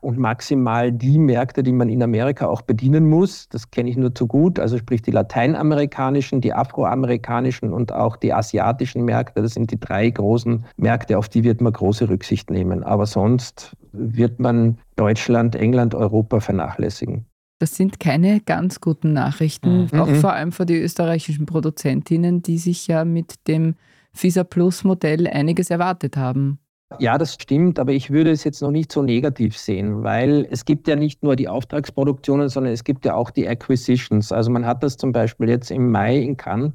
[0.05, 4.13] und maximal die Märkte, die man in Amerika auch bedienen muss, das kenne ich nur
[4.13, 9.71] zu gut, also sprich die lateinamerikanischen, die afroamerikanischen und auch die asiatischen Märkte, das sind
[9.71, 12.83] die drei großen Märkte, auf die wird man große Rücksicht nehmen.
[12.83, 17.25] Aber sonst wird man Deutschland, England, Europa vernachlässigen.
[17.59, 19.99] Das sind keine ganz guten Nachrichten, mhm.
[19.99, 20.15] auch mhm.
[20.15, 23.75] vor allem für die österreichischen Produzentinnen, die sich ja mit dem
[24.13, 26.59] FISA Plus Modell einiges erwartet haben.
[26.99, 30.65] Ja, das stimmt, aber ich würde es jetzt noch nicht so negativ sehen, weil es
[30.65, 34.31] gibt ja nicht nur die Auftragsproduktionen, sondern es gibt ja auch die Acquisitions.
[34.31, 36.73] Also man hat das zum Beispiel jetzt im Mai in Cannes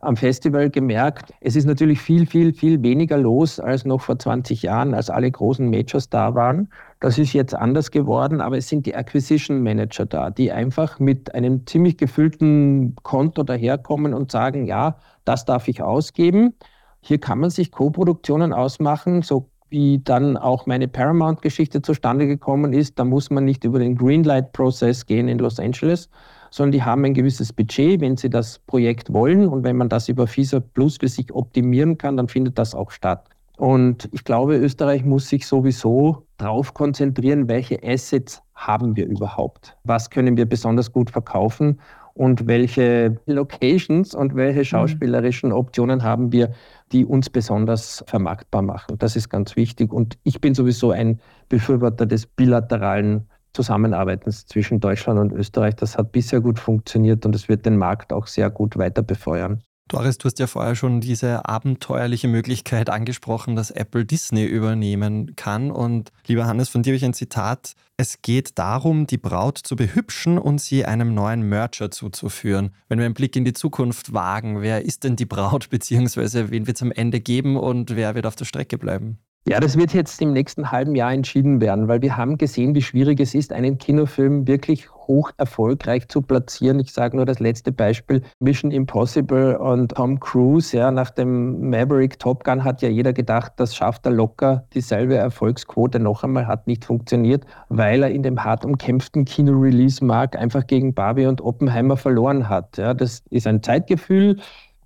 [0.00, 4.62] am Festival gemerkt, es ist natürlich viel, viel, viel weniger los als noch vor 20
[4.62, 6.68] Jahren, als alle großen Majors da waren.
[7.00, 11.34] Das ist jetzt anders geworden, aber es sind die Acquisition Manager da, die einfach mit
[11.34, 16.54] einem ziemlich gefüllten Konto daherkommen und sagen, ja, das darf ich ausgeben.
[17.00, 22.98] Hier kann man sich Co-Produktionen ausmachen, so wie dann auch meine Paramount-Geschichte zustande gekommen ist.
[22.98, 26.08] Da muss man nicht über den Greenlight-Prozess gehen in Los Angeles,
[26.50, 29.48] sondern die haben ein gewisses Budget, wenn sie das Projekt wollen.
[29.48, 32.90] Und wenn man das über FISA Plus für sich optimieren kann, dann findet das auch
[32.90, 33.28] statt.
[33.58, 39.76] Und ich glaube, Österreich muss sich sowieso darauf konzentrieren, welche Assets haben wir überhaupt?
[39.82, 41.80] Was können wir besonders gut verkaufen?
[42.18, 44.64] Und welche Locations und welche mhm.
[44.64, 46.50] schauspielerischen Optionen haben wir,
[46.90, 48.98] die uns besonders vermarktbar machen?
[48.98, 49.92] Das ist ganz wichtig.
[49.92, 55.76] Und ich bin sowieso ein Befürworter des bilateralen Zusammenarbeitens zwischen Deutschland und Österreich.
[55.76, 59.62] Das hat bisher gut funktioniert und es wird den Markt auch sehr gut weiter befeuern.
[59.88, 65.70] Doris, du hast ja vorher schon diese abenteuerliche Möglichkeit angesprochen, dass Apple Disney übernehmen kann.
[65.70, 67.72] Und lieber Hannes, von dir habe ich ein Zitat.
[67.96, 72.74] Es geht darum, die Braut zu behübschen und sie einem neuen Mercher zuzuführen.
[72.88, 76.66] Wenn wir einen Blick in die Zukunft wagen, wer ist denn die Braut, beziehungsweise wen
[76.66, 79.18] wird es am Ende geben und wer wird auf der Strecke bleiben?
[79.46, 82.82] Ja, das wird jetzt im nächsten halben Jahr entschieden werden, weil wir haben gesehen, wie
[82.82, 86.78] schwierig es ist, einen Kinofilm wirklich hoch erfolgreich zu platzieren.
[86.80, 90.76] Ich sage nur das letzte Beispiel, Mission Impossible und Tom Cruise.
[90.76, 94.66] Ja, nach dem Maverick Top Gun hat ja jeder gedacht, das schafft er locker.
[94.74, 100.66] Dieselbe Erfolgsquote noch einmal hat nicht funktioniert, weil er in dem hart umkämpften Kino-Release-Markt einfach
[100.66, 102.76] gegen Barbie und Oppenheimer verloren hat.
[102.76, 104.36] Ja, das ist ein Zeitgefühl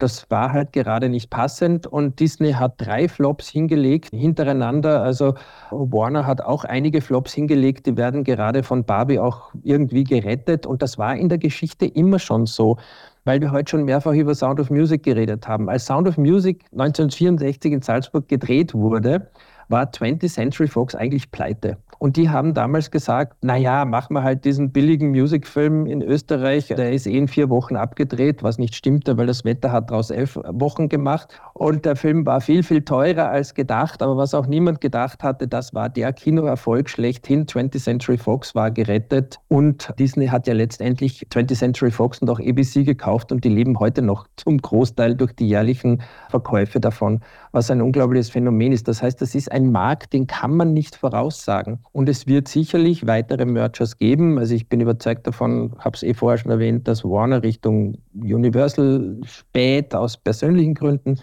[0.02, 5.02] das war halt gerade nicht passend und Disney hat drei Flops hingelegt hintereinander.
[5.02, 5.34] Also
[5.70, 10.82] Warner hat auch einige Flops hingelegt, die werden gerade von Barbie auch irgendwie gerettet und
[10.82, 12.76] das war in der Geschichte immer schon so
[13.24, 15.68] weil wir heute schon mehrfach über Sound of Music geredet haben.
[15.68, 19.30] Als Sound of Music 1964 in Salzburg gedreht wurde,
[19.72, 21.78] war 20th Century Fox eigentlich pleite.
[21.98, 26.66] Und die haben damals gesagt, naja, machen wir halt diesen billigen Musicfilm in Österreich.
[26.66, 30.10] Der ist eh in vier Wochen abgedreht, was nicht stimmte, weil das Wetter hat daraus
[30.10, 31.40] elf Wochen gemacht.
[31.54, 34.02] Und der Film war viel, viel teurer als gedacht.
[34.02, 37.46] Aber was auch niemand gedacht hatte, das war der Kinoerfolg schlechthin.
[37.46, 39.38] 20th Century Fox war gerettet.
[39.46, 43.30] Und Disney hat ja letztendlich 20th Century Fox und auch ABC gekauft.
[43.30, 47.20] Und die leben heute noch zum Großteil durch die jährlichen Verkäufe davon,
[47.52, 48.88] was ein unglaubliches Phänomen ist.
[48.88, 51.78] Das heißt, das ist ein Markt, den kann man nicht voraussagen.
[51.92, 54.38] Und es wird sicherlich weitere Mergers geben.
[54.38, 59.20] Also ich bin überzeugt davon, habe es eh vorher schon erwähnt, dass Warner Richtung Universal
[59.24, 61.20] spät aus persönlichen Gründen.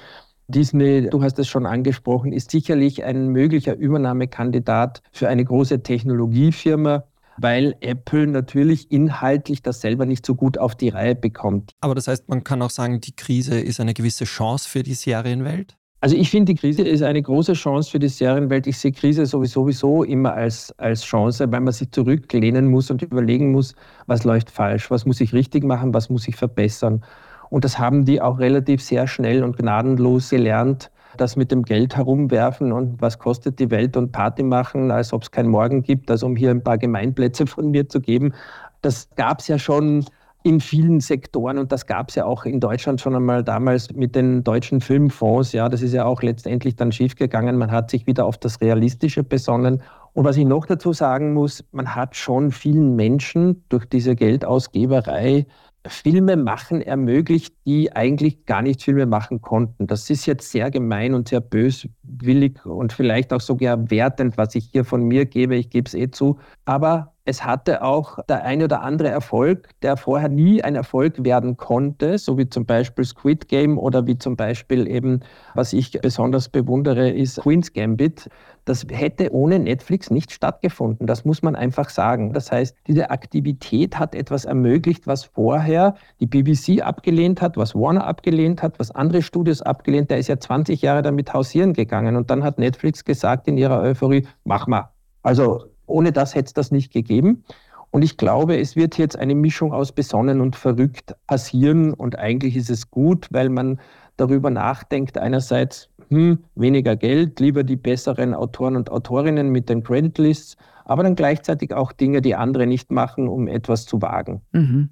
[0.48, 7.04] Disney, du hast es schon angesprochen, ist sicherlich ein möglicher Übernahmekandidat für eine große Technologiefirma
[7.42, 11.74] weil Apple natürlich inhaltlich das selber nicht so gut auf die Reihe bekommt.
[11.80, 14.94] Aber das heißt, man kann auch sagen, die Krise ist eine gewisse Chance für die
[14.94, 15.79] Serienwelt?
[16.02, 18.68] Also ich finde, die Krise ist eine große Chance für die Serienwelt.
[18.68, 23.52] Ich sehe Krise sowieso immer als, als Chance, weil man sich zurücklehnen muss und überlegen
[23.52, 23.76] muss,
[24.08, 27.04] was läuft falsch, was muss ich richtig machen, was muss ich verbessern.
[27.50, 31.96] Und das haben die auch relativ sehr schnell und gnadenlos gelernt das mit dem Geld
[31.96, 36.10] herumwerfen und was kostet die Welt und Party machen, als ob es kein Morgen gibt,
[36.12, 38.34] also um hier ein paar Gemeinplätze von mir zu geben.
[38.82, 40.06] Das gab es ja schon
[40.44, 44.16] in vielen Sektoren und das gab es ja auch in Deutschland schon einmal damals mit
[44.16, 45.52] den deutschen Filmfonds.
[45.52, 47.58] Ja, das ist ja auch letztendlich dann schiefgegangen.
[47.58, 49.84] Man hat sich wieder auf das Realistische besonnen.
[50.14, 55.46] Und was ich noch dazu sagen muss, man hat schon vielen Menschen durch diese Geldausgeberei
[55.88, 59.88] Filme machen ermöglicht, die eigentlich gar nicht Filme machen konnten.
[59.88, 64.70] Das ist jetzt sehr gemein und sehr böswillig und vielleicht auch sogar wertend, was ich
[64.72, 65.56] hier von mir gebe.
[65.56, 66.38] Ich gebe es eh zu.
[66.66, 71.58] Aber es hatte auch der eine oder andere Erfolg, der vorher nie ein Erfolg werden
[71.58, 75.20] konnte, so wie zum Beispiel Squid Game oder wie zum Beispiel eben,
[75.54, 78.30] was ich besonders bewundere, ist Queen's Gambit.
[78.66, 81.06] Das hätte ohne Netflix nicht stattgefunden.
[81.06, 82.34] Das muss man einfach sagen.
[82.34, 88.08] Das heißt, diese Aktivität hat etwas ermöglicht, was vorher die BBC abgelehnt hat, was Warner
[88.08, 90.10] abgelehnt hat, was andere Studios abgelehnt.
[90.10, 92.16] Der ist ja 20 Jahre damit hausieren gegangen.
[92.16, 94.90] Und dann hat Netflix gesagt in ihrer Euphorie, mach mal.
[95.22, 97.44] Also ohne das hätte es das nicht gegeben.
[97.92, 101.94] Und ich glaube, es wird jetzt eine Mischung aus besonnen und verrückt passieren.
[101.94, 103.80] Und eigentlich ist es gut, weil man
[104.18, 110.56] darüber nachdenkt, einerseits, hm, weniger Geld, lieber die besseren Autoren und Autorinnen mit den Creditlists,
[110.86, 114.42] aber dann gleichzeitig auch Dinge, die andere nicht machen, um etwas zu wagen.
[114.52, 114.90] Mhm.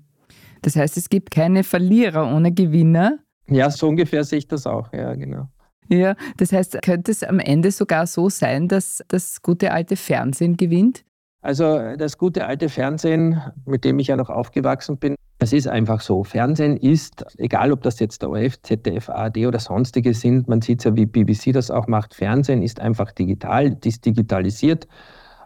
[0.62, 3.20] Das heißt, es gibt keine Verlierer ohne Gewinner.
[3.48, 5.48] Ja, so ungefähr sehe ich das auch, ja, genau.
[5.90, 10.58] Ja, das heißt, könnte es am Ende sogar so sein, dass das gute alte Fernsehen
[10.58, 11.04] gewinnt?
[11.42, 16.02] Also das gute alte Fernsehen, mit dem ich ja noch aufgewachsen bin, das ist einfach
[16.02, 16.24] so.
[16.24, 20.84] Fernsehen ist, egal ob das jetzt der ORF, ZDF, ARD oder sonstige sind, man sieht
[20.84, 24.88] ja, wie BBC das auch macht, Fernsehen ist einfach digital, ist digitalisiert.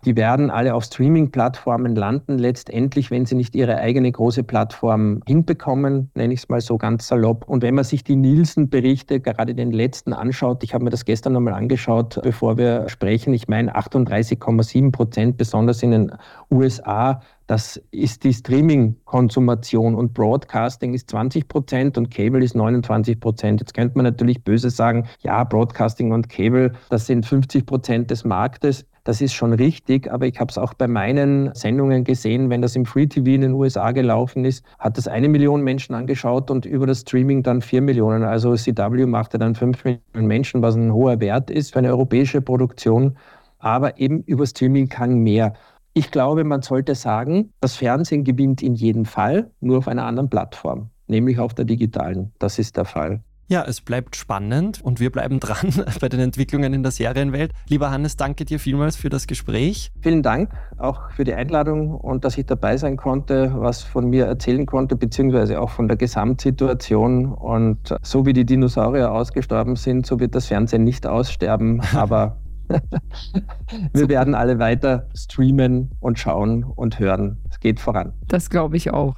[0.06, 6.10] Die werden alle auf Streaming-Plattformen landen, letztendlich, wenn sie nicht ihre eigene große Plattform hinbekommen,
[6.16, 7.48] nenne ich es mal so ganz salopp.
[7.48, 11.34] Und wenn man sich die Nielsen-Berichte, gerade den letzten, anschaut, ich habe mir das gestern
[11.34, 16.12] nochmal angeschaut, bevor wir sprechen, ich meine 38,7 Prozent, besonders in den
[16.50, 23.60] USA, das ist die Streaming-Konsumation und Broadcasting ist 20 Prozent und Cable ist 29 Prozent.
[23.60, 28.24] Jetzt könnte man natürlich böse sagen, ja, Broadcasting und Cable, das sind 50 Prozent des
[28.24, 28.86] Marktes.
[29.04, 32.76] Das ist schon richtig, aber ich habe es auch bei meinen Sendungen gesehen, wenn das
[32.76, 36.68] im Free TV in den USA gelaufen ist, hat das eine Million Menschen angeschaut und
[36.68, 38.24] über das Streaming dann vier Millionen.
[38.24, 42.42] Also CW machte dann fünf Millionen Menschen, was ein hoher Wert ist für eine europäische
[42.42, 43.18] Produktion.
[43.58, 45.54] Aber eben über Streaming kann mehr.
[45.94, 50.30] Ich glaube, man sollte sagen, das Fernsehen gewinnt in jedem Fall, nur auf einer anderen
[50.30, 52.32] Plattform, nämlich auf der digitalen.
[52.38, 53.24] Das ist der Fall.
[53.52, 57.52] Ja, es bleibt spannend und wir bleiben dran bei den Entwicklungen in der Serienwelt.
[57.68, 59.92] Lieber Hannes, danke dir vielmals für das Gespräch.
[60.00, 64.26] Vielen Dank auch für die Einladung und dass ich dabei sein konnte, was von mir
[64.26, 67.34] erzählen konnte, beziehungsweise auch von der Gesamtsituation.
[67.34, 72.38] Und so wie die Dinosaurier ausgestorben sind, so wird das Fernsehen nicht aussterben, aber
[73.94, 77.40] wir werden alle weiter streamen und schauen und hören.
[77.50, 78.14] Es geht voran.
[78.30, 79.16] Das glaube ich auch.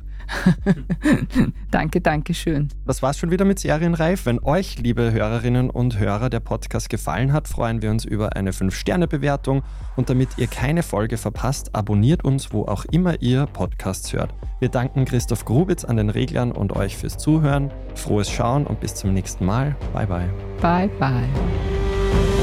[1.72, 2.70] danke, danke schön.
[2.86, 4.26] Das war's schon wieder mit Serienreif.
[4.26, 8.52] Wenn euch, liebe Hörerinnen und Hörer, der Podcast gefallen hat, freuen wir uns über eine
[8.52, 9.64] 5-Sterne-Bewertung.
[9.96, 14.34] Und damit ihr keine Folge verpasst, abonniert uns, wo auch immer ihr Podcasts hört.
[14.60, 17.72] Wir danken Christoph Grubitz an den Reglern und euch fürs Zuhören.
[17.96, 19.76] Frohes Schauen und bis zum nächsten Mal.
[19.94, 20.30] Bye, bye.
[20.62, 22.43] Bye, bye.